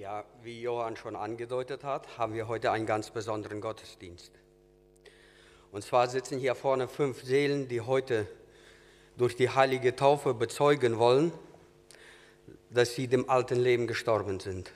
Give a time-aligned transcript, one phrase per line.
[0.00, 4.32] Ja, wie Johann schon angedeutet hat, haben wir heute einen ganz besonderen Gottesdienst.
[5.72, 8.26] Und zwar sitzen hier vorne fünf Seelen, die heute
[9.18, 11.32] durch die heilige Taufe bezeugen wollen,
[12.70, 14.72] dass sie dem alten Leben gestorben sind,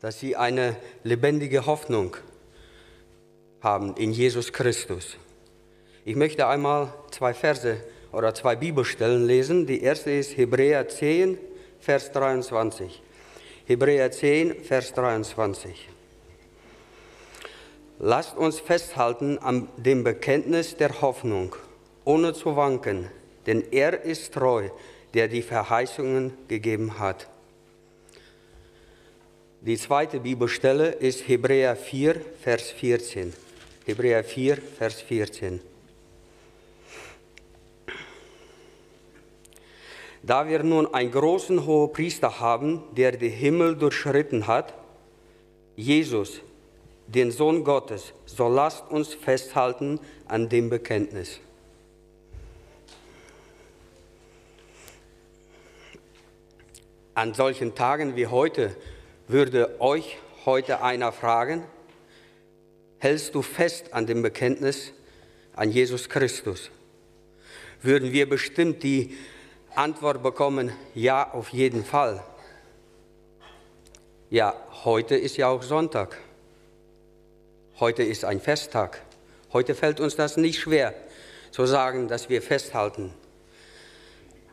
[0.00, 2.18] dass sie eine lebendige Hoffnung
[3.62, 5.16] haben in Jesus Christus.
[6.04, 7.78] Ich möchte einmal zwei Verse
[8.12, 9.66] oder zwei Bibelstellen lesen.
[9.66, 11.38] Die erste ist Hebräer 10,
[11.80, 13.02] Vers 23.
[13.64, 15.88] Hebräer 10, Vers 23.
[18.00, 21.54] Lasst uns festhalten an dem Bekenntnis der Hoffnung,
[22.04, 23.08] ohne zu wanken,
[23.46, 24.68] denn er ist treu,
[25.14, 27.28] der die Verheißungen gegeben hat.
[29.60, 33.32] Die zweite Bibelstelle ist Hebräer 4, Vers 14.
[33.86, 35.60] Hebräer 4, Vers 14.
[40.22, 44.72] Da wir nun einen großen hohen Priester haben, der die Himmel durchschritten hat,
[45.74, 46.40] Jesus,
[47.08, 51.40] den Sohn Gottes, so lasst uns festhalten an dem Bekenntnis.
[57.14, 58.76] An solchen Tagen wie heute
[59.26, 61.64] würde euch heute einer fragen,
[62.98, 64.92] hältst du fest an dem Bekenntnis
[65.54, 66.70] an Jesus Christus?
[67.82, 69.16] Würden wir bestimmt die
[69.74, 72.22] Antwort bekommen, ja, auf jeden Fall.
[74.28, 74.54] Ja,
[74.84, 76.18] heute ist ja auch Sonntag.
[77.80, 79.02] Heute ist ein Festtag.
[79.52, 80.94] Heute fällt uns das nicht schwer
[81.50, 83.12] zu sagen, dass wir festhalten.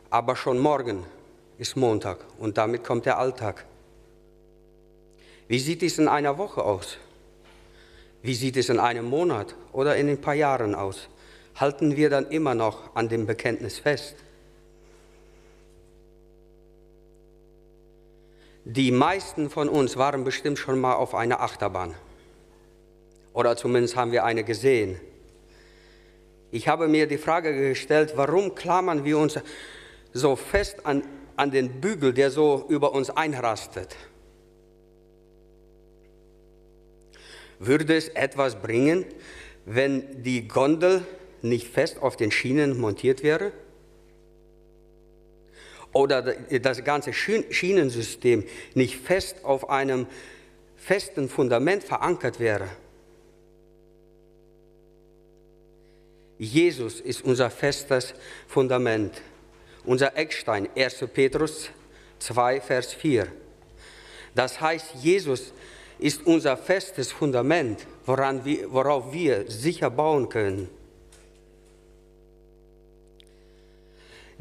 [0.08, 1.04] Aber schon morgen
[1.58, 3.64] ist Montag und damit kommt der Alltag.
[5.48, 6.96] Wie sieht es in einer Woche aus?
[8.22, 11.08] Wie sieht es in einem Monat oder in ein paar Jahren aus?
[11.56, 14.16] Halten wir dann immer noch an dem Bekenntnis fest?
[18.72, 21.96] Die meisten von uns waren bestimmt schon mal auf einer Achterbahn.
[23.32, 25.00] Oder zumindest haben wir eine gesehen.
[26.52, 29.40] Ich habe mir die Frage gestellt, warum klammern wir uns
[30.12, 31.02] so fest an,
[31.34, 33.96] an den Bügel, der so über uns einrastet?
[37.58, 39.04] Würde es etwas bringen,
[39.66, 41.04] wenn die Gondel
[41.42, 43.50] nicht fest auf den Schienen montiert wäre?
[45.92, 50.06] Oder das ganze Schienensystem nicht fest auf einem
[50.76, 52.68] festen Fundament verankert wäre.
[56.38, 58.14] Jesus ist unser festes
[58.48, 59.20] Fundament,
[59.84, 61.04] unser Eckstein, 1.
[61.12, 61.68] Petrus
[62.18, 63.26] 2, Vers 4.
[64.34, 65.52] Das heißt, Jesus
[65.98, 70.68] ist unser festes Fundament, woran wir, worauf wir sicher bauen können.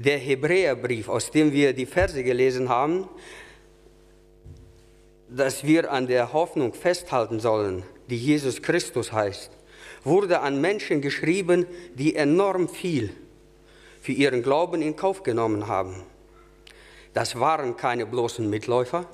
[0.01, 3.09] Der Hebräerbrief, aus dem wir die Verse gelesen haben,
[5.27, 9.51] dass wir an der Hoffnung festhalten sollen, die Jesus Christus heißt,
[10.05, 11.65] wurde an Menschen geschrieben,
[11.95, 13.11] die enorm viel
[13.99, 16.03] für ihren Glauben in Kauf genommen haben.
[17.13, 19.05] Das waren keine bloßen Mitläufer.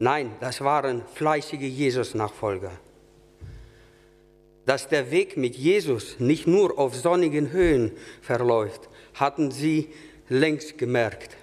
[0.00, 2.72] Nein, das waren fleißige Jesus-Nachfolger
[4.68, 7.90] dass der Weg mit Jesus nicht nur auf sonnigen Höhen
[8.20, 9.88] verläuft, hatten sie
[10.28, 11.38] längst gemerkt.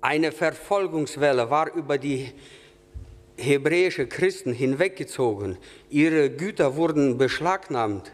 [0.00, 2.30] Eine Verfolgungswelle war über die
[3.36, 5.58] hebräischen Christen hinweggezogen.
[5.90, 8.12] Ihre Güter wurden beschlagnahmt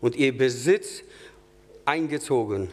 [0.00, 1.02] und ihr Besitz
[1.84, 2.68] eingezogen.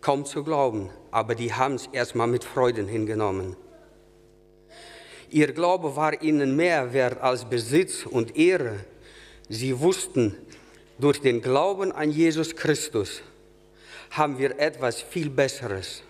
[0.00, 3.54] Kaum zu glauben, aber die haben es erstmal mit Freuden hingenommen.
[5.30, 8.80] Ihr Glaube war ihnen mehr wert als Besitz und Ehre.
[9.48, 10.36] Sie wussten,
[10.98, 13.22] durch den Glauben an Jesus Christus
[14.10, 16.02] haben wir etwas viel Besseres,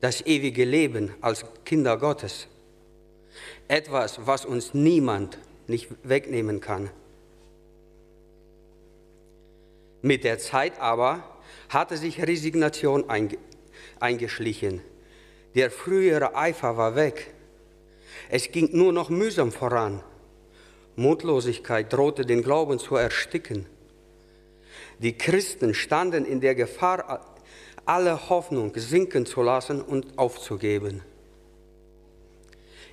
[0.00, 2.48] das ewige Leben als Kinder Gottes.
[3.68, 6.90] Etwas, was uns niemand nicht wegnehmen kann.
[10.02, 11.22] Mit der Zeit aber
[11.68, 13.04] hatte sich Resignation
[14.00, 14.80] eingeschlichen.
[15.54, 17.34] Der frühere Eifer war weg.
[18.28, 20.02] Es ging nur noch mühsam voran.
[20.96, 23.66] Mutlosigkeit drohte den Glauben zu ersticken.
[24.98, 27.36] Die Christen standen in der Gefahr,
[27.84, 31.02] alle Hoffnung sinken zu lassen und aufzugeben.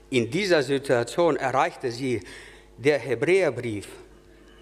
[0.09, 2.21] In dieser Situation erreichte sie
[2.77, 3.87] der Hebräerbrief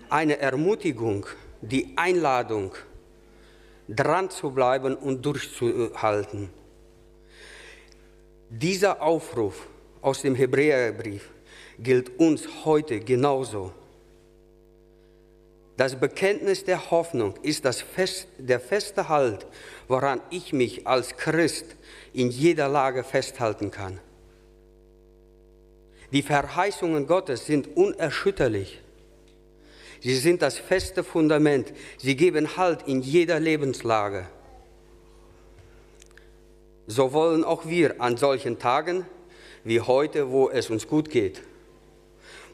[0.09, 1.25] eine Ermutigung,
[1.61, 2.73] die Einladung,
[3.89, 6.49] dran zu bleiben und durchzuhalten.
[8.49, 9.67] Dieser Aufruf
[10.01, 11.29] aus dem Hebräerbrief
[11.79, 13.71] gilt uns heute genauso.
[15.77, 19.47] Das Bekenntnis der Hoffnung ist das Fest, der feste Halt,
[19.87, 21.65] woran ich mich als Christ
[22.13, 23.99] in jeder Lage festhalten kann.
[26.11, 28.81] Die Verheißungen Gottes sind unerschütterlich.
[30.01, 31.73] Sie sind das feste Fundament.
[31.97, 34.27] Sie geben Halt in jeder Lebenslage.
[36.87, 39.05] So wollen auch wir an solchen Tagen
[39.63, 41.41] wie heute, wo es uns gut geht,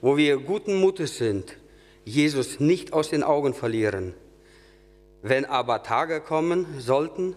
[0.01, 1.57] wo wir guten Mutes sind,
[2.05, 4.13] Jesus nicht aus den Augen verlieren.
[5.21, 7.35] Wenn aber Tage kommen sollten,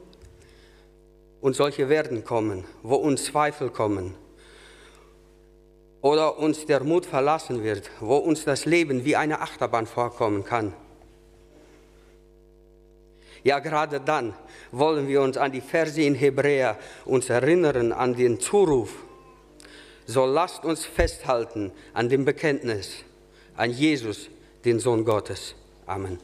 [1.40, 4.14] und solche werden kommen, wo uns Zweifel kommen,
[6.02, 10.72] oder uns der Mut verlassen wird, wo uns das Leben wie eine Achterbahn vorkommen kann.
[13.42, 14.34] Ja, gerade dann
[14.70, 18.94] wollen wir uns an die Verse in Hebräer uns erinnern, an den Zuruf.
[20.10, 23.04] So lasst uns festhalten an dem Bekenntnis,
[23.56, 24.28] an Jesus,
[24.64, 25.54] den Sohn Gottes.
[25.86, 26.18] Amen.